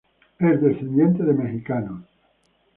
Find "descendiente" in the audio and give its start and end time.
0.59-1.21